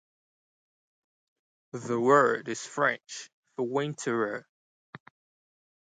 The 1.73 1.99
word 1.99 2.47
is 2.49 2.65
French 2.65 3.29
for 3.55 3.67
"winterer". 3.67 4.45